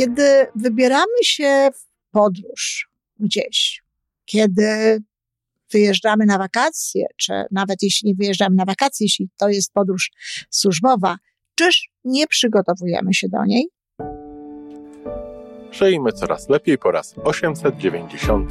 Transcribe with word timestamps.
Kiedy 0.00 0.46
wybieramy 0.56 1.24
się 1.24 1.68
w 1.74 2.10
podróż 2.10 2.88
gdzieś, 3.18 3.82
kiedy 4.24 4.98
wyjeżdżamy 5.72 6.26
na 6.26 6.38
wakacje, 6.38 7.06
czy 7.16 7.32
nawet 7.50 7.82
jeśli 7.82 8.08
nie 8.08 8.14
wyjeżdżamy 8.14 8.56
na 8.56 8.64
wakacje, 8.64 9.04
jeśli 9.04 9.28
to 9.36 9.48
jest 9.48 9.72
podróż 9.72 10.10
służbowa, 10.50 11.16
czyż 11.54 11.90
nie 12.04 12.26
przygotowujemy 12.26 13.14
się 13.14 13.28
do 13.28 13.44
niej? 13.44 13.68
Żyjmy 15.72 16.12
coraz 16.12 16.48
lepiej 16.48 16.78
po 16.78 16.90
raz 16.90 17.14
895. 17.24 18.50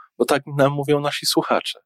bo 0.21 0.25
tak 0.25 0.43
nam 0.57 0.73
mówią 0.73 0.99
nasi 0.99 1.25
słuchacze. 1.25 1.79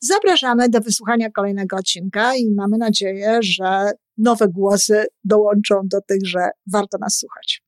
Zapraszamy 0.00 0.68
do 0.68 0.80
wysłuchania 0.80 1.30
kolejnego 1.30 1.76
odcinka 1.76 2.36
i 2.36 2.50
mamy 2.56 2.78
nadzieję, 2.78 3.38
że 3.42 3.90
nowe 4.18 4.48
głosy 4.48 5.06
dołączą 5.24 5.80
do 5.84 6.00
tych, 6.00 6.26
że 6.26 6.38
warto 6.72 6.98
nas 6.98 7.18
słuchać. 7.18 7.62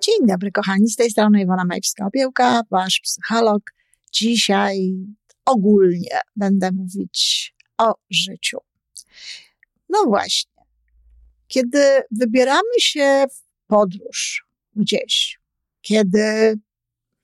Dzień 0.00 0.26
dobry, 0.26 0.52
kochani. 0.52 0.88
Z 0.88 0.96
tej 0.96 1.10
strony 1.10 1.40
Iwona 1.42 1.64
Majewska-Opiełka, 1.64 2.60
wasz 2.70 3.00
psycholog. 3.04 3.62
Dzisiaj 4.12 4.92
ogólnie 5.44 6.20
będę 6.36 6.72
mówić 6.72 7.54
o 7.78 7.94
życiu. 8.10 8.58
No 9.88 10.04
właśnie. 10.04 10.62
Kiedy 11.48 12.02
wybieramy 12.10 12.80
się 12.80 13.24
w 13.32 13.66
podróż 13.66 14.46
gdzieś, 14.76 15.37
kiedy 15.88 16.54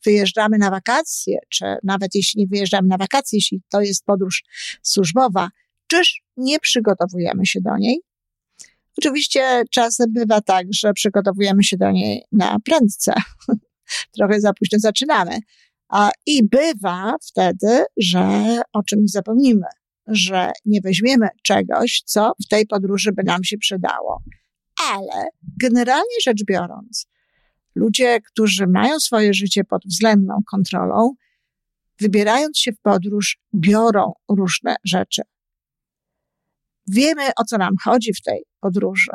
wyjeżdżamy 0.05 0.59
na 0.59 0.71
wakacje, 0.71 1.39
czy 1.49 1.65
nawet 1.83 2.15
jeśli 2.15 2.41
nie 2.41 2.47
wyjeżdżamy 2.47 2.89
na 2.89 2.97
wakacje, 2.97 3.37
jeśli 3.37 3.63
to 3.69 3.81
jest 3.81 4.05
podróż 4.05 4.45
służbowa, 4.83 5.49
czyż 5.87 6.23
nie 6.37 6.59
przygotowujemy 6.61 7.47
się 7.47 7.61
do 7.61 7.77
niej? 7.77 8.01
Oczywiście 8.99 9.63
czasem 9.71 10.13
bywa 10.13 10.41
tak, 10.41 10.67
że 10.75 10.93
przygotowujemy 10.93 11.65
się 11.65 11.77
do 11.77 11.91
niej 11.91 12.23
na 12.33 12.57
prędce. 12.65 13.15
Trochę 14.17 14.41
za 14.41 14.53
późno 14.53 14.79
zaczynamy. 14.79 15.39
I 16.27 16.49
bywa 16.49 17.17
wtedy, 17.23 17.85
że 17.97 18.61
o 18.73 18.83
czymś 18.83 19.11
zapomnimy, 19.11 19.67
że 20.07 20.53
nie 20.65 20.81
weźmiemy 20.81 21.29
czegoś, 21.43 22.03
co 22.07 22.33
w 22.45 22.49
tej 22.49 22.67
podróży 22.67 23.13
by 23.13 23.23
nam 23.23 23.45
się 23.45 23.59
przydało. 23.59 24.23
Ale 24.93 25.29
generalnie 25.61 26.17
rzecz 26.25 26.45
biorąc, 26.45 27.07
ludzie, 27.75 28.21
którzy 28.21 28.67
mają 28.67 29.01
swoje 29.01 29.35
życie 29.35 29.65
pod 29.65 29.83
względną 29.87 30.41
kontrolą, 30.51 31.15
wybierając 32.01 32.59
się 32.59 32.73
w 32.73 32.81
podróż, 32.81 33.39
biorą 33.55 34.13
różne 34.29 34.77
rzeczy. 34.85 35.23
Wiemy, 36.89 37.23
o 37.37 37.45
co 37.45 37.59
nam 37.59 37.75
chodzi 37.85 38.15
w 38.15 38.23
tej 38.23 38.43
podróży. 38.61 39.11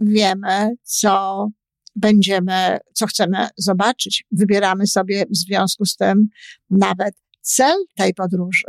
Wiemy, 0.00 0.74
co 0.82 1.48
będziemy, 1.96 2.78
co 2.92 3.06
chcemy 3.06 3.48
zobaczyć. 3.56 4.24
Wybieramy 4.30 4.86
sobie 4.86 5.24
w 5.30 5.36
związku 5.36 5.84
z 5.84 5.96
tym 5.96 6.28
nawet 6.70 7.14
cel 7.40 7.76
tej 7.96 8.14
podróży. 8.14 8.66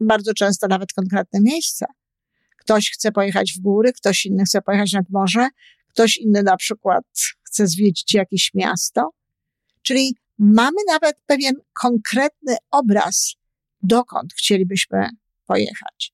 Bardzo 0.00 0.34
często 0.34 0.66
nawet 0.66 0.92
konkretne 0.92 1.40
miejsce. 1.40 1.86
Ktoś 2.58 2.90
chce 2.90 3.12
pojechać 3.12 3.52
w 3.52 3.60
góry, 3.60 3.92
ktoś 3.92 4.26
inny 4.26 4.44
chce 4.44 4.62
pojechać 4.62 4.92
nad 4.92 5.10
morze, 5.10 5.48
ktoś 5.94 6.16
inny 6.16 6.42
na 6.42 6.56
przykład 6.56 7.04
chce 7.42 7.66
zwiedzić 7.66 8.14
jakieś 8.14 8.50
miasto. 8.54 9.10
Czyli 9.82 10.16
mamy 10.38 10.78
nawet 10.88 11.16
pewien 11.26 11.54
konkretny 11.72 12.56
obraz, 12.70 13.34
dokąd 13.82 14.32
chcielibyśmy 14.34 15.08
pojechać. 15.46 16.12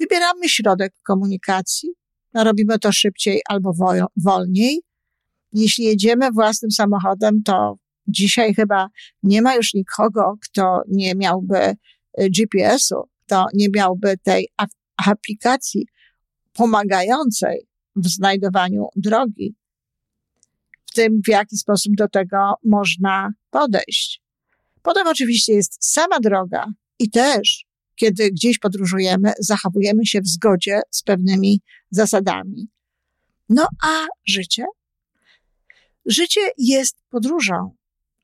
Wybieramy 0.00 0.48
środek 0.48 0.94
komunikacji, 1.02 1.88
no 2.34 2.44
robimy 2.44 2.78
to 2.78 2.92
szybciej 2.92 3.40
albo 3.48 3.72
wolniej. 4.16 4.82
Jeśli 5.52 5.84
jedziemy 5.84 6.30
własnym 6.30 6.70
samochodem, 6.70 7.42
to 7.42 7.76
dzisiaj 8.06 8.54
chyba 8.54 8.88
nie 9.22 9.42
ma 9.42 9.54
już 9.54 9.74
nikogo, 9.74 10.34
kto 10.42 10.82
nie 10.88 11.14
miałby 11.14 11.58
y, 12.20 12.30
GPS-u, 12.30 13.08
kto 13.26 13.46
nie 13.54 13.68
miałby 13.74 14.18
tej 14.18 14.48
aplikacji 15.06 15.86
pomagającej 16.52 17.69
w 17.96 18.08
znajdowaniu 18.08 18.86
drogi, 18.96 19.54
w 20.90 20.92
tym 20.94 21.20
w 21.24 21.28
jaki 21.28 21.56
sposób 21.56 21.92
do 21.96 22.08
tego 22.08 22.54
można 22.64 23.32
podejść. 23.50 24.22
Potem 24.82 25.06
oczywiście 25.06 25.52
jest 25.52 25.76
sama 25.80 26.20
droga 26.20 26.66
i 26.98 27.10
też, 27.10 27.64
kiedy 27.94 28.30
gdzieś 28.30 28.58
podróżujemy, 28.58 29.32
zachowujemy 29.38 30.06
się 30.06 30.20
w 30.20 30.28
zgodzie 30.28 30.80
z 30.90 31.02
pewnymi 31.02 31.60
zasadami. 31.90 32.68
No 33.48 33.68
a 33.82 34.06
życie? 34.26 34.64
Życie 36.06 36.40
jest 36.58 36.96
podróżą. 37.08 37.76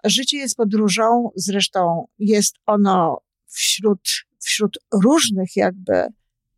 Życie 0.04 0.37
jest 0.38 0.56
podróżą, 0.56 1.31
zresztą 1.37 2.06
jest 2.19 2.56
ono 2.66 3.19
wśród, 3.47 4.00
wśród 4.44 4.78
różnych 4.93 5.56
jakby 5.56 6.06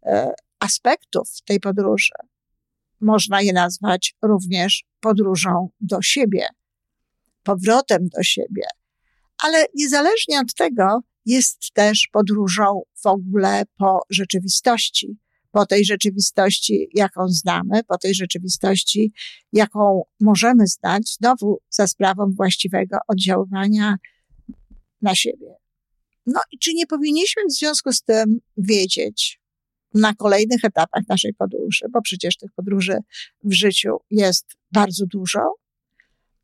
e, 0.02 0.32
aspektów 0.58 1.28
tej 1.44 1.60
podróży 1.60 2.14
można 3.00 3.42
je 3.42 3.53
nazwać 3.53 4.14
również 4.22 4.84
podróżą 5.00 5.69
do 5.81 6.03
siebie, 6.03 6.47
powrotem 7.42 8.09
do 8.09 8.22
siebie. 8.22 8.62
Ale 9.42 9.66
niezależnie 9.75 10.41
od 10.41 10.54
tego, 10.54 11.00
jest 11.26 11.72
też 11.72 12.08
podróżą 12.12 12.82
w 13.03 13.06
ogóle 13.06 13.62
po 13.76 14.00
rzeczywistości, 14.10 15.19
po 15.50 15.66
tej 15.66 15.84
rzeczywistości, 15.84 16.88
jaką 16.94 17.28
znamy, 17.28 17.84
po 17.84 17.98
tej 17.98 18.14
rzeczywistości, 18.14 19.12
jaką 19.53 20.03
możemy 20.20 20.66
znać, 20.66 21.16
znowu 21.20 21.58
za 21.70 21.87
sprawą 21.87 22.32
właściwego 22.37 22.98
oddziaływania 23.08 23.97
na 25.03 25.14
siebie. 25.14 25.54
No 26.26 26.41
i 26.53 26.58
czy 26.58 26.75
nie 26.75 26.87
powinniśmy 26.87 27.42
w 27.47 27.53
związku 27.53 27.92
z 27.92 28.03
tym 28.03 28.41
wiedzieć, 28.56 29.41
na 29.94 30.15
kolejnych 30.15 30.65
etapach 30.65 31.03
naszej 31.09 31.34
podróży, 31.34 31.87
bo 31.93 32.03
przecież 32.03 32.37
tych 32.37 32.53
podróży 32.53 32.99
w 33.44 33.53
życiu 33.53 33.97
jest 34.10 34.47
bardzo 34.72 35.06
dużo. 35.06 35.41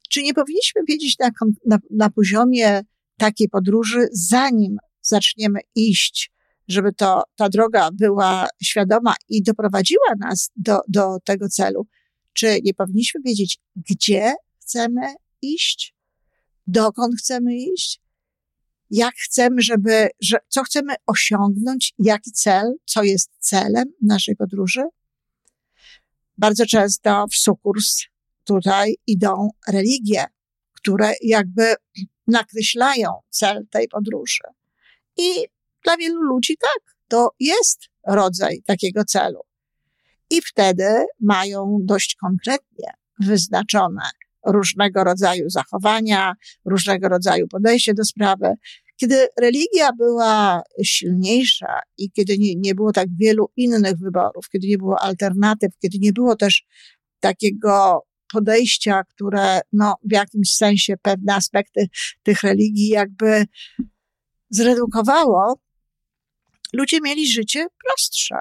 Czy 0.09 0.23
nie 0.23 0.35
powinniśmy 0.35 0.83
wiedzieć 0.89 1.19
na, 1.19 1.31
na, 1.67 1.79
na 1.91 2.11
poziomie 2.11 2.83
takiej 3.17 3.49
podróży, 3.49 4.09
zanim 4.13 4.77
zaczniemy 5.03 5.61
iść, 5.75 6.33
żeby 6.69 6.93
to, 6.93 7.23
ta 7.37 7.49
droga 7.49 7.91
była 7.93 8.49
świadoma 8.63 9.15
i 9.29 9.43
doprowadziła 9.43 10.15
nas 10.19 10.51
do, 10.57 10.79
do 10.89 11.19
tego 11.25 11.49
celu? 11.49 11.87
Czy 12.33 12.59
nie 12.65 12.75
powinniśmy 12.75 13.21
wiedzieć, 13.25 13.59
gdzie 13.77 14.33
chcemy 14.63 15.15
iść? 15.43 15.95
Dokąd 16.67 17.15
chcemy 17.19 17.57
iść? 17.57 18.04
Jak 18.91 19.15
chcemy, 19.15 19.63
żeby, 19.63 20.09
że, 20.21 20.39
co 20.49 20.63
chcemy 20.63 20.95
osiągnąć, 21.07 21.95
jaki 21.99 22.33
cel, 22.33 22.75
co 22.85 23.03
jest 23.03 23.31
celem 23.39 23.85
naszej 24.03 24.37
podróży. 24.37 24.83
Bardzo 26.39 26.67
często 26.67 27.27
w 27.33 27.37
sukurs 27.37 28.03
tutaj 28.45 28.95
idą 29.07 29.49
religie, 29.69 30.25
które 30.73 31.13
jakby 31.23 31.75
nakreślają 32.27 33.11
cel 33.31 33.67
tej 33.71 33.89
podróży. 33.89 34.43
I 35.17 35.31
dla 35.85 35.97
wielu 35.97 36.23
ludzi 36.23 36.57
tak, 36.61 36.95
to 37.09 37.31
jest 37.41 37.81
rodzaj 38.07 38.63
takiego 38.67 39.05
celu. 39.05 39.41
I 40.31 40.43
wtedy 40.43 41.05
mają 41.21 41.79
dość 41.83 42.17
konkretnie 42.21 42.89
wyznaczone 43.19 44.03
różnego 44.47 45.05
rodzaju 45.05 45.51
zachowania, 45.51 46.35
różnego 46.65 47.09
rodzaju 47.09 47.49
podejście 47.49 47.95
do 47.95 48.05
sprawy. 48.05 48.55
Kiedy 48.97 49.29
religia 49.41 49.93
była 49.93 50.63
silniejsza 50.85 51.81
i 51.99 52.11
kiedy 52.11 52.39
nie, 52.39 52.55
nie 52.55 52.75
było 52.75 52.93
tak 52.93 53.09
wielu 53.21 53.51
innych 53.57 53.99
wyborów, 53.99 54.49
kiedy 54.53 54.67
nie 54.67 54.79
było 54.79 55.01
alternatyw, 55.01 55.73
kiedy 55.83 55.99
nie 55.99 56.13
było 56.13 56.37
też 56.37 56.65
takiego 57.21 58.03
podejścia, 58.33 59.03
które 59.05 59.61
no, 59.73 59.95
w 60.05 60.13
jakimś 60.13 60.55
sensie 60.55 60.95
pewne 61.03 61.35
aspekty 61.35 61.87
tych 62.23 62.43
religii 62.43 62.89
jakby 62.89 63.45
zredukowało, 64.51 65.59
ludzie 66.73 66.99
mieli 67.01 67.29
życie 67.29 67.67
prostsze. 67.85 68.39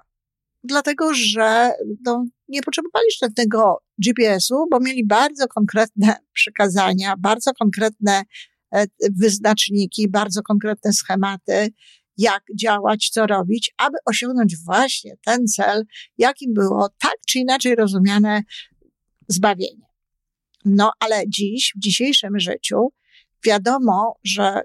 Dlatego, 0.63 1.13
że 1.13 1.71
no, 2.05 2.25
nie 2.47 2.61
potrzebowali 2.61 3.05
żadnego 3.21 3.77
GPS-u, 4.05 4.65
bo 4.71 4.79
mieli 4.79 5.05
bardzo 5.05 5.47
konkretne 5.47 6.15
przekazania, 6.33 7.15
bardzo 7.17 7.53
konkretne 7.53 8.23
e, 8.73 8.85
wyznaczniki, 9.19 10.09
bardzo 10.09 10.41
konkretne 10.41 10.93
schematy, 10.93 11.69
jak 12.17 12.43
działać, 12.59 13.09
co 13.09 13.27
robić, 13.27 13.73
aby 13.77 13.97
osiągnąć 14.05 14.55
właśnie 14.65 15.15
ten 15.25 15.47
cel, 15.47 15.83
jakim 16.17 16.53
było 16.53 16.89
tak 16.99 17.15
czy 17.27 17.39
inaczej 17.39 17.75
rozumiane 17.75 18.41
zbawienie. 19.27 19.87
No 20.65 20.91
ale 20.99 21.23
dziś, 21.27 21.73
w 21.75 21.79
dzisiejszym 21.79 22.39
życiu, 22.39 22.89
wiadomo, 23.45 24.13
że 24.23 24.61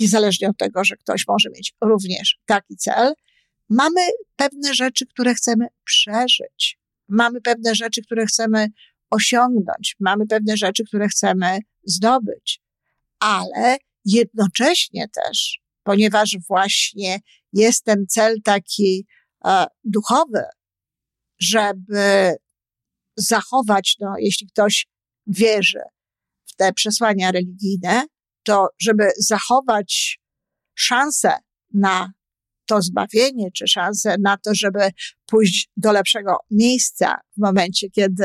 niezależnie 0.00 0.48
od 0.48 0.58
tego, 0.58 0.84
że 0.84 0.96
ktoś 0.96 1.24
może 1.28 1.48
mieć 1.50 1.74
również 1.80 2.38
taki 2.46 2.76
cel, 2.76 3.12
mamy 3.72 4.00
pewne 4.36 4.74
rzeczy, 4.74 5.06
które 5.06 5.34
chcemy 5.34 5.66
przeżyć. 5.84 6.78
Mamy 7.08 7.40
pewne 7.40 7.74
rzeczy, 7.74 8.02
które 8.02 8.26
chcemy 8.26 8.66
osiągnąć. 9.10 9.96
Mamy 10.00 10.26
pewne 10.26 10.56
rzeczy, 10.56 10.84
które 10.84 11.08
chcemy 11.08 11.58
zdobyć. 11.84 12.60
Ale 13.20 13.76
jednocześnie 14.04 15.08
też, 15.08 15.60
ponieważ 15.82 16.36
właśnie 16.48 17.20
jest 17.52 17.84
ten 17.84 18.06
cel 18.08 18.42
taki 18.44 19.06
e, 19.44 19.66
duchowy, 19.84 20.42
żeby 21.40 22.36
zachować, 23.16 23.96
no, 24.00 24.14
jeśli 24.18 24.46
ktoś 24.46 24.86
wierzy 25.26 25.82
w 26.46 26.56
te 26.56 26.72
przesłania 26.72 27.30
religijne, 27.30 28.04
to 28.42 28.68
żeby 28.80 29.10
zachować 29.18 30.20
szansę 30.74 31.32
na 31.74 32.12
to 32.66 32.82
zbawienie, 32.82 33.50
czy 33.50 33.66
szansę 33.66 34.16
na 34.20 34.36
to, 34.36 34.54
żeby 34.54 34.80
pójść 35.26 35.70
do 35.76 35.92
lepszego 35.92 36.36
miejsca 36.50 37.16
w 37.36 37.40
momencie, 37.40 37.90
kiedy 37.90 38.24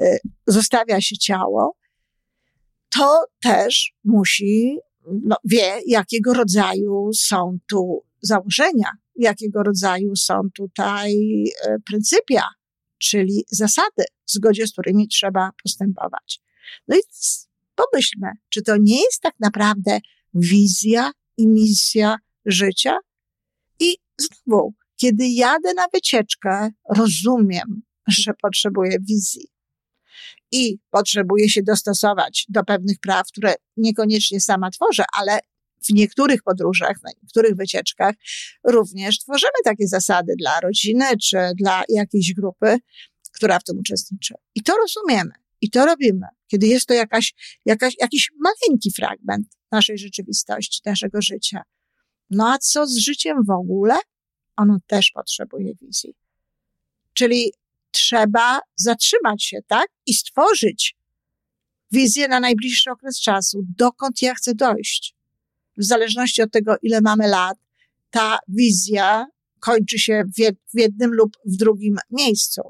y, 0.00 0.18
zostawia 0.46 1.00
się 1.00 1.16
ciało, 1.16 1.76
to 2.88 3.24
też 3.42 3.92
musi, 4.04 4.78
no, 5.24 5.36
wie, 5.44 5.80
jakiego 5.86 6.34
rodzaju 6.34 7.10
są 7.14 7.58
tu 7.68 8.04
założenia, 8.22 8.90
jakiego 9.16 9.62
rodzaju 9.62 10.16
są 10.16 10.40
tutaj 10.54 11.14
y, 11.44 11.76
pryncypia, 11.86 12.44
czyli 12.98 13.44
zasady, 13.50 14.04
w 14.26 14.32
zgodzie 14.32 14.66
z 14.66 14.72
którymi 14.72 15.08
trzeba 15.08 15.50
postępować. 15.62 16.40
No 16.88 16.96
i 16.96 17.00
pomyślmy, 17.74 18.28
czy 18.48 18.62
to 18.62 18.76
nie 18.80 19.00
jest 19.00 19.20
tak 19.20 19.34
naprawdę 19.40 20.00
wizja 20.34 21.10
i 21.36 21.46
misja 21.46 22.16
życia? 22.46 22.96
Znowu, 24.18 24.74
kiedy 24.96 25.28
jadę 25.28 25.74
na 25.74 25.86
wycieczkę, 25.92 26.70
rozumiem, 26.96 27.82
że 28.08 28.32
potrzebuję 28.42 28.96
wizji. 29.00 29.48
I 30.52 30.78
potrzebuję 30.90 31.48
się 31.48 31.62
dostosować 31.62 32.46
do 32.48 32.64
pewnych 32.64 32.98
praw, 32.98 33.26
które 33.26 33.54
niekoniecznie 33.76 34.40
sama 34.40 34.70
tworzę, 34.70 35.04
ale 35.18 35.38
w 35.88 35.90
niektórych 35.90 36.42
podróżach, 36.42 36.96
na 37.02 37.10
niektórych 37.22 37.56
wycieczkach 37.56 38.14
również 38.64 39.18
tworzymy 39.18 39.52
takie 39.64 39.88
zasady 39.88 40.34
dla 40.38 40.60
rodziny 40.60 41.04
czy 41.22 41.36
dla 41.56 41.82
jakiejś 41.88 42.34
grupy, 42.34 42.78
która 43.32 43.58
w 43.58 43.64
tym 43.64 43.78
uczestniczy. 43.78 44.34
I 44.54 44.62
to 44.62 44.72
rozumiemy. 44.76 45.32
I 45.60 45.70
to 45.70 45.86
robimy, 45.86 46.26
kiedy 46.46 46.66
jest 46.66 46.86
to 46.86 46.94
jakaś, 46.94 47.34
jakaś, 47.66 47.94
jakiś 48.00 48.30
maleńki 48.38 48.90
fragment 48.96 49.46
naszej 49.72 49.98
rzeczywistości, 49.98 50.80
naszego 50.84 51.22
życia. 51.22 51.62
No 52.32 52.52
a 52.52 52.58
co 52.58 52.86
z 52.86 52.96
życiem 52.96 53.44
w 53.44 53.50
ogóle? 53.50 53.94
Ono 54.56 54.78
też 54.86 55.10
potrzebuje 55.14 55.74
wizji. 55.74 56.14
Czyli 57.12 57.52
trzeba 57.90 58.60
zatrzymać 58.76 59.44
się, 59.44 59.58
tak? 59.66 59.86
I 60.06 60.14
stworzyć 60.14 60.96
wizję 61.90 62.28
na 62.28 62.40
najbliższy 62.40 62.90
okres 62.90 63.20
czasu, 63.20 63.62
dokąd 63.76 64.22
ja 64.22 64.34
chcę 64.34 64.54
dojść. 64.54 65.14
W 65.76 65.84
zależności 65.84 66.42
od 66.42 66.52
tego, 66.52 66.74
ile 66.82 67.00
mamy 67.00 67.28
lat, 67.28 67.58
ta 68.10 68.38
wizja 68.48 69.26
kończy 69.60 69.98
się 69.98 70.22
w 70.74 70.78
jednym 70.78 71.14
lub 71.14 71.36
w 71.46 71.56
drugim 71.56 71.96
miejscu. 72.10 72.62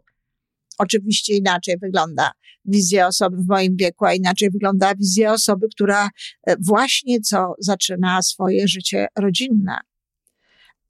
Oczywiście 0.78 1.36
inaczej 1.36 1.76
wygląda 1.78 2.32
wizja 2.64 3.06
osoby 3.06 3.36
w 3.36 3.46
moim 3.46 3.76
wieku, 3.76 4.04
a 4.04 4.14
inaczej 4.14 4.50
wygląda 4.50 4.94
wizja 4.94 5.32
osoby, 5.32 5.66
która 5.74 6.10
e, 6.46 6.56
właśnie 6.60 7.20
co 7.20 7.54
zaczyna 7.58 8.22
swoje 8.22 8.68
życie 8.68 9.06
rodzinne. 9.18 9.78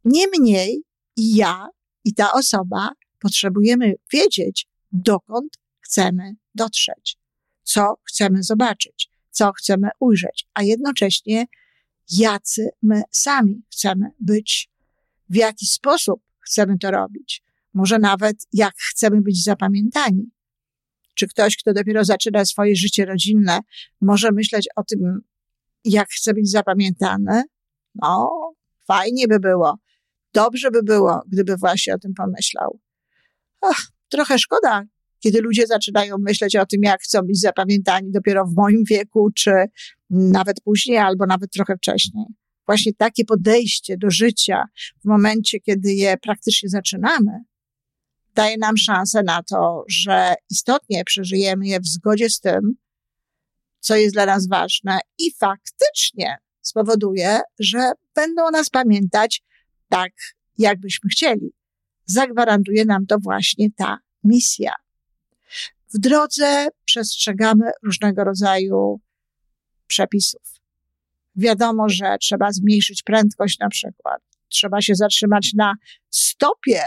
Niemniej 0.04 0.82
ja 1.16 1.68
i 2.04 2.14
ta 2.14 2.32
osoba 2.32 2.90
potrzebujemy 3.18 3.94
wiedzieć, 4.12 4.66
dokąd 4.92 5.58
chcemy 5.80 6.34
dotrzeć, 6.54 7.16
co 7.62 7.94
chcemy 8.04 8.42
zobaczyć, 8.42 9.10
co 9.30 9.52
chcemy 9.52 9.88
ujrzeć, 10.00 10.46
a 10.54 10.62
jednocześnie 10.62 11.46
jacy 12.10 12.68
my 12.82 13.02
sami 13.10 13.62
chcemy 13.72 14.10
być, 14.20 14.70
w 15.28 15.36
jaki 15.36 15.66
sposób 15.66 16.22
chcemy 16.40 16.78
to 16.78 16.90
robić, 16.90 17.42
może 17.74 17.98
nawet 17.98 18.36
jak 18.52 18.74
chcemy 18.76 19.20
być 19.20 19.44
zapamiętani. 19.44 20.30
Czy 21.14 21.28
ktoś, 21.28 21.56
kto 21.56 21.72
dopiero 21.72 22.04
zaczyna 22.04 22.44
swoje 22.44 22.76
życie 22.76 23.04
rodzinne, 23.04 23.60
może 24.00 24.32
myśleć 24.32 24.68
o 24.76 24.84
tym, 24.84 25.20
jak 25.84 26.08
chce 26.08 26.34
być 26.34 26.50
zapamiętany? 26.50 27.42
No, 27.94 28.30
fajnie 28.86 29.28
by 29.28 29.40
było. 29.40 29.78
Dobrze 30.34 30.70
by 30.70 30.82
było, 30.82 31.20
gdyby 31.28 31.56
właśnie 31.56 31.94
o 31.94 31.98
tym 31.98 32.14
pomyślał. 32.14 32.80
Ach, 33.60 33.86
trochę 34.08 34.38
szkoda, 34.38 34.82
kiedy 35.18 35.40
ludzie 35.40 35.66
zaczynają 35.66 36.16
myśleć 36.18 36.56
o 36.56 36.66
tym, 36.66 36.80
jak 36.82 37.02
chcą 37.02 37.22
być 37.22 37.40
zapamiętani 37.40 38.10
dopiero 38.10 38.46
w 38.46 38.54
moim 38.56 38.84
wieku, 38.90 39.30
czy 39.34 39.50
nawet 40.10 40.60
później, 40.64 40.98
albo 40.98 41.26
nawet 41.26 41.50
trochę 41.52 41.76
wcześniej. 41.76 42.24
Właśnie 42.66 42.92
takie 42.94 43.24
podejście 43.24 43.96
do 43.96 44.10
życia 44.10 44.64
w 45.04 45.08
momencie, 45.08 45.60
kiedy 45.60 45.92
je 45.92 46.16
praktycznie 46.16 46.68
zaczynamy, 46.68 47.32
daje 48.34 48.58
nam 48.58 48.76
szansę 48.76 49.22
na 49.22 49.42
to, 49.42 49.84
że 49.88 50.34
istotnie 50.50 51.04
przeżyjemy 51.04 51.66
je 51.66 51.80
w 51.80 51.86
zgodzie 51.86 52.30
z 52.30 52.40
tym, 52.40 52.74
co 53.80 53.96
jest 53.96 54.14
dla 54.14 54.26
nas 54.26 54.48
ważne 54.48 54.98
i 55.18 55.32
faktycznie 55.34 56.36
spowoduje, 56.60 57.40
że 57.58 57.92
będą 58.14 58.50
nas 58.50 58.70
pamiętać 58.70 59.42
tak, 59.88 60.12
jakbyśmy 60.58 61.10
chcieli. 61.10 61.52
Zagwarantuje 62.04 62.84
nam 62.84 63.06
to 63.06 63.18
właśnie 63.18 63.68
ta 63.76 63.98
misja. 64.24 64.72
W 65.94 65.98
drodze 65.98 66.68
przestrzegamy 66.84 67.70
różnego 67.82 68.24
rodzaju 68.24 69.00
przepisów. 69.86 70.42
Wiadomo, 71.36 71.88
że 71.88 72.16
trzeba 72.20 72.52
zmniejszyć 72.52 73.02
prędkość 73.02 73.58
na 73.58 73.68
przykład. 73.68 74.22
Trzeba 74.48 74.80
się 74.80 74.94
zatrzymać 74.94 75.52
na 75.56 75.74
stopie 76.10 76.82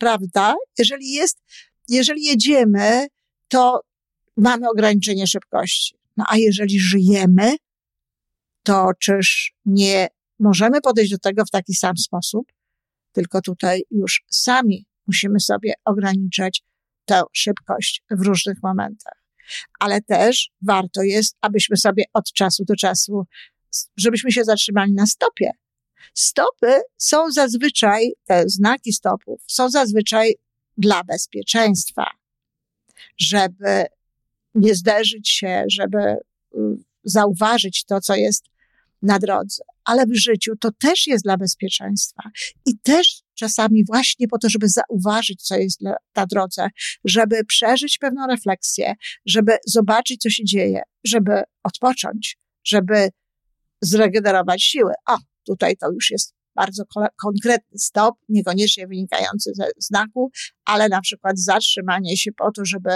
prawda? 0.00 0.54
Jeżeli 0.78 1.12
jest, 1.12 1.42
jeżeli 1.88 2.24
jedziemy, 2.24 3.06
to 3.48 3.80
mamy 4.36 4.68
ograniczenie 4.68 5.26
szybkości. 5.26 5.94
No 6.16 6.24
a 6.28 6.36
jeżeli 6.36 6.80
żyjemy, 6.80 7.56
to 8.62 8.90
czyż 8.98 9.54
nie 9.64 10.08
możemy 10.38 10.80
podejść 10.80 11.10
do 11.10 11.18
tego 11.18 11.44
w 11.44 11.50
taki 11.50 11.74
sam 11.74 11.96
sposób? 11.96 12.52
Tylko 13.12 13.40
tutaj 13.40 13.82
już 13.90 14.24
sami 14.30 14.86
musimy 15.06 15.40
sobie 15.40 15.72
ograniczać 15.84 16.62
tę 17.04 17.22
szybkość 17.32 18.02
w 18.10 18.26
różnych 18.26 18.62
momentach. 18.62 19.22
Ale 19.80 20.00
też 20.02 20.50
warto 20.62 21.02
jest, 21.02 21.36
abyśmy 21.40 21.76
sobie 21.76 22.04
od 22.12 22.32
czasu 22.32 22.64
do 22.64 22.76
czasu, 22.76 23.26
żebyśmy 23.96 24.32
się 24.32 24.44
zatrzymali 24.44 24.92
na 24.92 25.06
stopie, 25.06 25.50
Stopy 26.14 26.80
są 26.96 27.30
zazwyczaj, 27.30 28.12
te 28.24 28.44
znaki 28.46 28.92
stopów 28.92 29.42
są 29.46 29.70
zazwyczaj 29.70 30.34
dla 30.78 31.04
bezpieczeństwa, 31.04 32.06
żeby 33.18 33.86
nie 34.54 34.74
zderzyć 34.74 35.28
się, 35.28 35.64
żeby 35.70 35.98
y, 35.98 36.58
zauważyć 37.04 37.84
to, 37.84 38.00
co 38.00 38.14
jest 38.14 38.44
na 39.02 39.18
drodze. 39.18 39.64
Ale 39.84 40.06
w 40.06 40.14
życiu 40.14 40.52
to 40.60 40.70
też 40.80 41.06
jest 41.06 41.24
dla 41.24 41.36
bezpieczeństwa 41.36 42.22
i 42.66 42.78
też 42.78 43.22
czasami 43.34 43.84
właśnie 43.84 44.28
po 44.28 44.38
to, 44.38 44.48
żeby 44.48 44.66
zauważyć, 44.68 45.42
co 45.42 45.56
jest 45.56 45.80
na 46.16 46.26
drodze, 46.26 46.68
żeby 47.04 47.44
przeżyć 47.44 47.98
pewną 47.98 48.26
refleksję, 48.26 48.94
żeby 49.26 49.56
zobaczyć, 49.66 50.22
co 50.22 50.30
się 50.30 50.44
dzieje, 50.44 50.82
żeby 51.04 51.42
odpocząć, 51.62 52.38
żeby 52.64 53.08
zregenerować 53.82 54.62
siły. 54.62 54.92
O, 55.06 55.18
Tutaj 55.50 55.76
to 55.76 55.90
już 55.90 56.10
jest 56.10 56.34
bardzo 56.54 56.84
konkretny 57.22 57.78
stop, 57.78 58.14
niekoniecznie 58.28 58.86
wynikający 58.86 59.50
ze 59.54 59.64
znaku, 59.78 60.30
ale 60.64 60.88
na 60.88 61.00
przykład 61.00 61.38
zatrzymanie 61.38 62.16
się 62.16 62.32
po 62.32 62.52
to, 62.52 62.64
żeby 62.64 62.90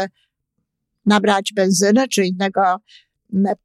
nabrać 1.07 1.53
benzynę 1.55 2.09
czy 2.09 2.25
innego 2.25 2.77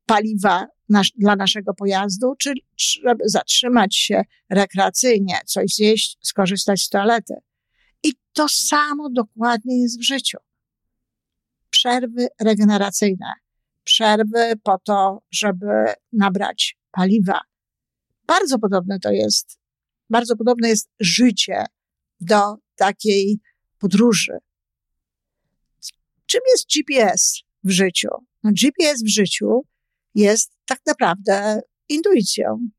paliwa 0.06 0.68
nasz, 0.90 1.12
dla 1.16 1.36
naszego 1.36 1.74
pojazdu, 1.74 2.34
czy 2.40 2.54
żeby 2.78 3.24
zatrzymać 3.26 3.96
się 3.96 4.22
rekreacyjnie, 4.50 5.40
coś 5.46 5.74
zjeść, 5.76 6.18
skorzystać 6.22 6.82
z 6.82 6.90
toalety. 6.90 7.34
I 8.04 8.14
to 8.34 8.48
samo 8.50 9.10
dokładnie 9.10 9.82
jest 9.82 10.00
w 10.00 10.04
życiu. 10.04 10.38
Przerwy 11.70 12.28
regeneracyjne, 12.42 13.34
przerwy 13.84 14.54
po 14.64 14.78
to, 14.78 15.22
żeby 15.32 15.68
nabrać 16.14 16.78
paliwa. 16.92 17.40
Bardzo 18.30 18.60
podobne 18.60 19.00
to 19.00 19.12
jest, 19.12 19.60
bardzo 20.10 20.36
podobne 20.36 20.70
jest 20.70 20.90
życie 21.00 21.66
do 22.22 22.56
takiej 22.76 23.40
podróży. 23.80 24.38
Czym 26.26 26.42
jest 26.52 26.66
GPS 26.76 27.42
w 27.64 27.70
życiu? 27.70 28.08
No, 28.44 28.52
GPS 28.62 29.04
w 29.04 29.14
życiu 29.14 29.66
jest 30.16 30.52
tak 30.66 30.80
naprawdę 30.86 31.62
intuicją. 31.90 32.70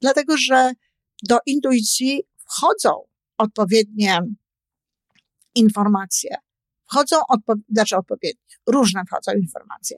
Dlatego, 0.00 0.36
że 0.36 0.72
do 1.28 1.38
intuicji 1.46 2.22
wchodzą 2.36 2.90
odpowiednie 3.38 4.20
informacje. 5.54 6.36
Wchodzą, 6.90 7.16
odpo- 7.32 7.60
znaczy 7.68 7.96
odpowiednie, 7.96 8.42
różne 8.66 9.02
wchodzą 9.06 9.32
informacje. 9.32 9.96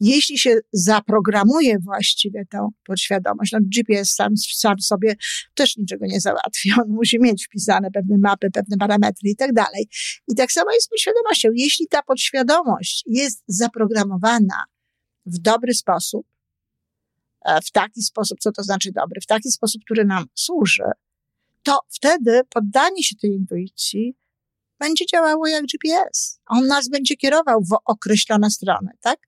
Jeśli 0.00 0.38
się 0.38 0.58
zaprogramuje 0.72 1.78
właściwie 1.78 2.44
tę 2.46 2.68
podświadomość, 2.86 3.52
no 3.52 3.58
GPS 3.62 4.14
sam, 4.14 4.36
sam 4.36 4.80
sobie 4.80 5.14
też 5.54 5.76
niczego 5.76 6.06
nie 6.06 6.20
załatwi. 6.20 6.70
On 6.82 6.88
musi 6.88 7.20
mieć 7.20 7.46
wpisane 7.46 7.90
pewne 7.90 8.18
mapy, 8.18 8.50
pewne 8.50 8.76
parametry 8.76 9.30
i 9.30 9.36
tak 9.36 9.52
dalej. 9.52 9.88
I 10.28 10.34
tak 10.34 10.52
samo 10.52 10.72
jest 10.72 10.86
z 10.86 10.88
podświadomością. 10.88 11.48
Jeśli 11.54 11.86
ta 11.88 12.02
podświadomość 12.02 13.02
jest 13.06 13.42
zaprogramowana 13.46 14.64
w 15.26 15.38
dobry 15.38 15.74
sposób, 15.74 16.26
e, 17.44 17.60
w 17.60 17.70
taki 17.70 18.02
sposób, 18.02 18.38
co 18.40 18.52
to 18.52 18.62
znaczy 18.62 18.92
dobry, 18.92 19.20
w 19.20 19.26
taki 19.26 19.50
sposób, 19.50 19.82
który 19.84 20.04
nam 20.04 20.24
służy, 20.34 20.84
to 21.62 21.78
wtedy 21.90 22.40
poddanie 22.50 23.02
się 23.02 23.16
tej 23.16 23.30
intuicji 23.30 24.14
będzie 24.84 25.06
działało 25.06 25.46
jak 25.46 25.64
GPS. 25.64 26.40
On 26.46 26.66
nas 26.66 26.88
będzie 26.88 27.16
kierował 27.16 27.60
w 27.60 27.76
określone 27.84 28.50
strony, 28.50 28.90
tak? 29.00 29.18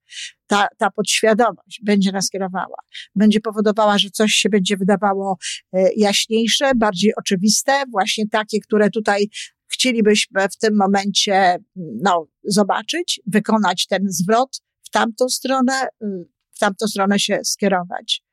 Ta, 0.47 0.67
ta 0.77 0.91
podświadomość 0.91 1.81
będzie 1.83 2.11
nas 2.11 2.29
kierowała. 2.29 2.77
Będzie 3.15 3.39
powodowała, 3.39 3.97
że 3.97 4.09
coś 4.09 4.31
się 4.31 4.49
będzie 4.49 4.77
wydawało 4.77 5.37
e, 5.73 5.89
jaśniejsze, 5.95 6.71
bardziej 6.75 7.13
oczywiste, 7.15 7.83
właśnie 7.91 8.27
takie, 8.29 8.59
które 8.59 8.89
tutaj 8.89 9.29
chcielibyśmy 9.67 10.49
w 10.49 10.57
tym 10.57 10.75
momencie, 10.75 11.57
no, 11.75 12.27
zobaczyć, 12.43 13.21
wykonać 13.27 13.87
ten 13.87 14.01
zwrot 14.09 14.61
w 14.83 14.89
tamtą 14.89 15.29
stronę, 15.29 15.87
y, 16.03 16.07
w 16.51 16.59
tamtą 16.59 16.87
stronę 16.87 17.19
się 17.19 17.39
skierować. 17.43 18.23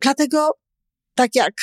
Dlatego, 0.00 0.50
tak 1.14 1.34
jak 1.34 1.54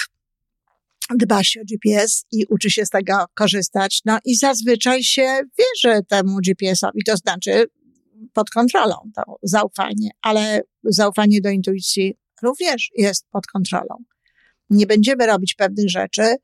dba 1.15 1.43
się 1.43 1.61
o 1.61 1.63
GPS 1.63 2.25
i 2.31 2.45
uczy 2.49 2.71
się 2.71 2.85
z 2.85 2.89
tego 2.89 3.25
korzystać. 3.33 4.01
No 4.05 4.17
i 4.25 4.35
zazwyczaj 4.35 5.03
się 5.03 5.39
wierzy 5.59 5.99
temu 6.07 6.39
GPS-owi, 6.47 7.03
to 7.05 7.17
znaczy 7.17 7.65
pod 8.33 8.49
kontrolą, 8.49 8.95
to 9.15 9.21
zaufanie, 9.43 10.09
ale 10.21 10.61
zaufanie 10.83 11.41
do 11.41 11.49
intuicji 11.49 12.17
również 12.43 12.89
jest 12.97 13.25
pod 13.31 13.47
kontrolą. 13.47 14.03
Nie 14.69 14.87
będziemy 14.87 15.25
robić 15.25 15.55
pewnych 15.55 15.89
rzeczy, 15.89 16.35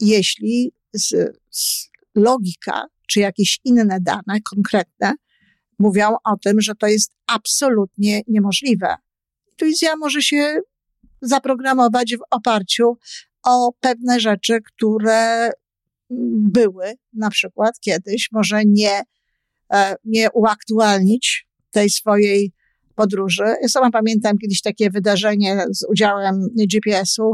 jeśli 0.00 0.72
z, 0.92 1.38
z 1.50 1.90
logika 2.14 2.86
czy 3.06 3.20
jakieś 3.20 3.60
inne 3.64 3.98
dane 4.00 4.40
konkretne 4.54 5.14
mówią 5.78 6.16
o 6.24 6.36
tym, 6.36 6.60
że 6.60 6.74
to 6.74 6.86
jest 6.86 7.12
absolutnie 7.26 8.22
niemożliwe. 8.28 8.94
Intuicja 9.50 9.96
może 9.96 10.22
się 10.22 10.60
zaprogramować 11.22 12.16
w 12.16 12.20
oparciu 12.30 12.98
o 13.46 13.72
pewne 13.80 14.20
rzeczy, 14.20 14.58
które 14.60 15.50
były 16.50 16.94
na 17.12 17.30
przykład 17.30 17.80
kiedyś, 17.80 18.28
może 18.32 18.62
nie, 18.66 19.02
e, 19.72 19.96
nie 20.04 20.30
uaktualnić 20.30 21.48
tej 21.70 21.90
swojej 21.90 22.52
podróży. 22.94 23.44
Ja 23.62 23.68
sama 23.68 23.90
pamiętam 23.90 24.38
kiedyś 24.38 24.62
takie 24.62 24.90
wydarzenie 24.90 25.64
z 25.70 25.86
udziałem 25.90 26.48
GPS-u 26.70 27.32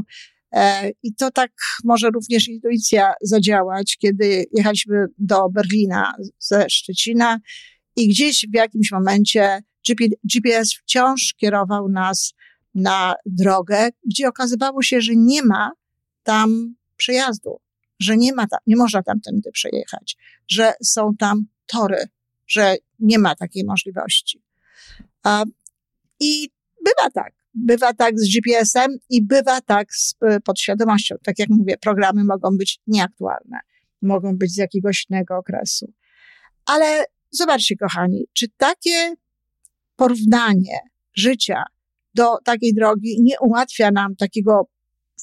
e, 0.52 0.90
i 1.02 1.14
to 1.14 1.31
tak 1.31 1.50
może 1.85 2.11
również 2.11 2.49
intuicja 2.49 3.12
zadziałać, 3.23 3.97
kiedy 4.00 4.45
jechaliśmy 4.52 5.07
do 5.19 5.49
Berlina 5.49 6.12
ze 6.38 6.71
Szczecina 6.71 7.38
i 7.97 8.09
gdzieś 8.09 8.47
w 8.52 8.54
jakimś 8.54 8.92
momencie 8.92 9.62
GPS 10.35 10.75
wciąż 10.75 11.35
kierował 11.37 11.88
nas 11.88 12.33
na 12.75 13.14
drogę, 13.26 13.88
gdzie 14.07 14.28
okazywało 14.28 14.83
się, 14.83 15.00
że 15.00 15.12
nie 15.16 15.42
ma 15.42 15.71
tam 16.23 16.75
przejazdu, 16.97 17.61
że 18.00 18.17
nie 18.17 18.33
ma 18.33 18.47
tam, 18.47 18.59
nie 18.67 18.76
można 18.76 19.02
tamtędy 19.02 19.50
przejechać, 19.52 20.17
że 20.49 20.73
są 20.83 21.11
tam 21.19 21.47
tory, 21.67 22.05
że 22.47 22.76
nie 22.99 23.19
ma 23.19 23.35
takiej 23.35 23.64
możliwości. 23.64 24.43
I 26.21 26.50
bywa 26.85 27.11
tak. 27.14 27.33
Bywa 27.55 27.95
tak 27.95 28.21
z 28.21 28.35
GPS-em 28.35 28.99
i 29.11 29.23
bywa 29.23 29.61
tak 29.61 29.95
z 29.95 30.14
e, 30.23 30.41
podświadomością. 30.41 31.14
Tak 31.23 31.38
jak 31.38 31.49
mówię, 31.49 31.76
programy 31.79 32.25
mogą 32.25 32.57
być 32.57 32.81
nieaktualne, 32.87 33.59
mogą 34.02 34.37
być 34.37 34.52
z 34.52 34.57
jakiegoś 34.57 35.07
innego 35.11 35.37
okresu. 35.37 35.93
Ale 36.67 37.05
zobaczcie, 37.31 37.76
kochani, 37.76 38.25
czy 38.33 38.47
takie 38.57 39.14
porównanie 39.97 40.79
życia 41.14 41.62
do 42.14 42.38
takiej 42.45 42.75
drogi 42.75 43.17
nie 43.23 43.35
ułatwia 43.41 43.91
nam 43.91 44.17
takiego 44.17 44.69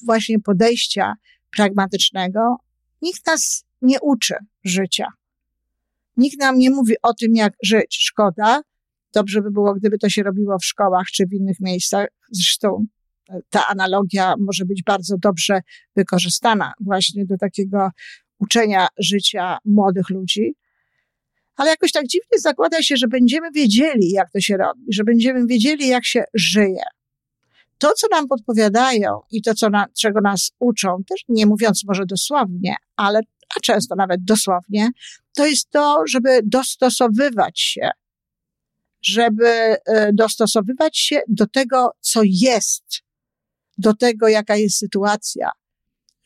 właśnie 0.05 0.39
podejścia 0.39 1.13
pragmatycznego, 1.51 2.57
nikt 3.01 3.27
nas 3.27 3.65
nie 3.81 4.01
uczy 4.01 4.35
życia. 4.63 5.07
Nikt 6.17 6.39
nam 6.39 6.57
nie 6.57 6.69
mówi 6.69 6.93
o 7.01 7.13
tym, 7.13 7.35
jak 7.35 7.53
żyć. 7.63 7.97
Szkoda. 7.99 8.61
Dobrze 9.13 9.41
by 9.41 9.51
było, 9.51 9.73
gdyby 9.73 9.97
to 9.97 10.09
się 10.09 10.23
robiło 10.23 10.57
w 10.59 10.65
szkołach 10.65 11.07
czy 11.07 11.25
w 11.25 11.33
innych 11.33 11.59
miejscach. 11.59 12.07
Zresztą 12.31 12.85
e, 13.29 13.39
ta 13.49 13.67
analogia 13.67 14.33
może 14.39 14.65
być 14.65 14.83
bardzo 14.83 15.17
dobrze 15.17 15.61
wykorzystana 15.95 16.73
właśnie 16.79 17.25
do 17.25 17.37
takiego 17.37 17.89
uczenia 18.39 18.87
życia 18.97 19.57
młodych 19.65 20.09
ludzi. 20.09 20.55
Ale 21.55 21.69
jakoś 21.69 21.91
tak 21.91 22.07
dziwnie 22.07 22.39
zakłada 22.39 22.81
się, 22.81 22.97
że 22.97 23.07
będziemy 23.07 23.51
wiedzieli, 23.51 24.11
jak 24.11 24.31
to 24.31 24.39
się 24.39 24.57
robi, 24.57 24.81
że 24.93 25.03
będziemy 25.03 25.47
wiedzieli, 25.47 25.87
jak 25.87 26.05
się 26.05 26.23
żyje 26.33 26.83
to, 27.79 27.91
co 27.93 28.07
nam 28.11 28.27
podpowiadają 28.27 29.19
i 29.31 29.41
to, 29.41 29.53
co 29.53 29.69
na, 29.69 29.85
czego 29.99 30.21
nas 30.21 30.51
uczą, 30.59 31.03
też 31.09 31.23
nie 31.29 31.45
mówiąc 31.45 31.83
może 31.87 32.05
dosłownie, 32.05 32.75
ale 32.95 33.19
a 33.57 33.59
często 33.59 33.95
nawet 33.95 34.23
dosłownie, 34.23 34.89
to 35.35 35.45
jest 35.45 35.69
to, 35.69 36.03
żeby 36.07 36.39
dostosowywać 36.43 37.59
się, 37.59 37.89
żeby 39.01 39.47
e, 39.47 40.13
dostosowywać 40.13 40.97
się 40.97 41.21
do 41.27 41.47
tego, 41.47 41.91
co 41.99 42.21
jest, 42.23 42.85
do 43.77 43.93
tego, 43.93 44.27
jaka 44.27 44.55
jest 44.55 44.77
sytuacja, 44.77 45.49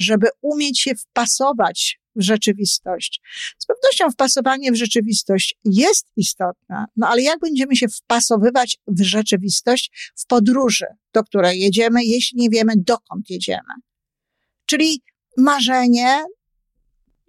żeby 0.03 0.27
umieć 0.41 0.79
się 0.79 0.95
wpasować 0.95 1.99
w 2.15 2.21
rzeczywistość. 2.21 3.21
Z 3.57 3.65
pewnością 3.65 4.11
wpasowanie 4.11 4.71
w 4.71 4.75
rzeczywistość 4.75 5.55
jest 5.65 6.07
istotne, 6.17 6.85
no 6.95 7.07
ale 7.07 7.21
jak 7.21 7.39
będziemy 7.39 7.75
się 7.75 7.87
wpasowywać 7.87 8.77
w 8.87 9.03
rzeczywistość 9.03 10.11
w 10.15 10.25
podróży, 10.25 10.85
do 11.13 11.23
której 11.23 11.59
jedziemy, 11.59 12.03
jeśli 12.03 12.41
nie 12.41 12.49
wiemy, 12.49 12.73
dokąd 12.77 13.29
jedziemy? 13.29 13.73
Czyli 14.65 15.01
marzenie 15.37 16.23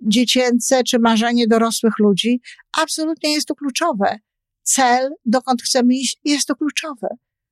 dziecięce 0.02 0.84
czy 0.84 0.98
marzenie 0.98 1.46
dorosłych 1.46 1.98
ludzi 1.98 2.40
absolutnie 2.78 3.32
jest 3.32 3.48
to 3.48 3.54
kluczowe. 3.54 4.18
Cel, 4.62 5.10
dokąd 5.24 5.62
chcemy 5.62 5.94
iść, 5.94 6.20
jest 6.24 6.46
to 6.46 6.56
kluczowe. 6.56 7.08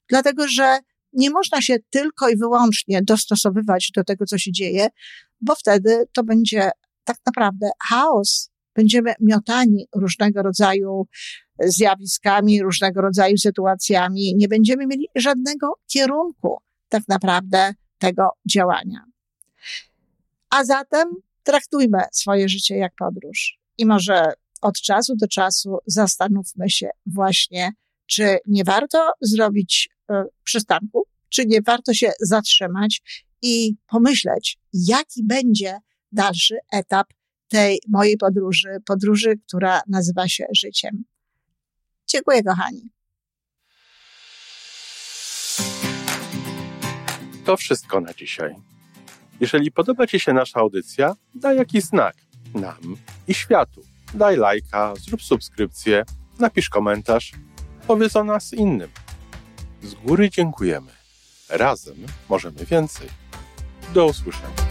Dlatego, 0.08 0.48
że 0.48 0.78
nie 1.12 1.30
można 1.30 1.62
się 1.62 1.76
tylko 1.90 2.28
i 2.28 2.36
wyłącznie 2.36 3.02
dostosowywać 3.02 3.90
do 3.96 4.04
tego, 4.04 4.26
co 4.26 4.38
się 4.38 4.52
dzieje, 4.52 4.88
bo 5.40 5.54
wtedy 5.54 6.04
to 6.12 6.24
będzie 6.24 6.70
tak 7.04 7.16
naprawdę 7.26 7.70
chaos. 7.88 8.50
Będziemy 8.74 9.14
miotani 9.20 9.86
różnego 9.94 10.42
rodzaju 10.42 11.06
zjawiskami, 11.60 12.62
różnego 12.62 13.00
rodzaju 13.00 13.38
sytuacjami. 13.38 14.34
Nie 14.36 14.48
będziemy 14.48 14.86
mieli 14.86 15.08
żadnego 15.16 15.72
kierunku 15.92 16.58
tak 16.88 17.02
naprawdę 17.08 17.74
tego 17.98 18.28
działania. 18.50 19.04
A 20.50 20.64
zatem 20.64 21.08
traktujmy 21.42 21.98
swoje 22.12 22.48
życie 22.48 22.76
jak 22.76 22.92
podróż. 22.98 23.58
I 23.78 23.86
może 23.86 24.32
od 24.60 24.74
czasu 24.80 25.16
do 25.16 25.28
czasu 25.28 25.78
zastanówmy 25.86 26.70
się 26.70 26.90
właśnie, 27.06 27.72
czy 28.06 28.38
nie 28.46 28.64
warto 28.64 29.12
zrobić 29.20 29.90
przystanku, 30.44 31.06
czy 31.28 31.46
nie 31.46 31.62
warto 31.62 31.94
się 31.94 32.12
zatrzymać 32.20 33.02
i 33.42 33.74
pomyśleć, 33.86 34.58
jaki 34.72 35.24
będzie 35.24 35.78
dalszy 36.12 36.56
etap 36.72 37.06
tej 37.48 37.80
mojej 37.88 38.16
podróży, 38.16 38.68
podróży, 38.86 39.34
która 39.48 39.80
nazywa 39.88 40.28
się 40.28 40.44
życiem. 40.56 41.04
Dziękuję, 42.06 42.42
kochani. 42.42 42.90
To 47.44 47.56
wszystko 47.56 48.00
na 48.00 48.14
dzisiaj. 48.14 48.54
Jeżeli 49.40 49.72
podoba 49.72 50.06
Ci 50.06 50.20
się 50.20 50.32
nasza 50.32 50.60
audycja, 50.60 51.14
daj 51.34 51.56
jakiś 51.56 51.84
znak 51.84 52.16
nam 52.54 52.96
i 53.28 53.34
światu. 53.34 53.82
Daj 54.14 54.36
lajka, 54.36 54.94
zrób 54.96 55.22
subskrypcję, 55.22 56.04
napisz 56.38 56.68
komentarz, 56.68 57.32
powiedz 57.86 58.16
o 58.16 58.24
nas 58.24 58.52
innym. 58.52 58.90
Z 59.82 59.94
góry 59.94 60.30
dziękujemy. 60.30 60.90
Razem 61.48 61.96
możemy 62.28 62.64
więcej. 62.64 63.08
Do 63.94 64.06
usłyszenia. 64.06 64.61